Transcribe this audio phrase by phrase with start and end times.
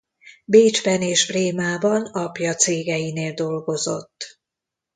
[0.45, 4.39] Bécsben és Brémában apja cégeinél dolgozott.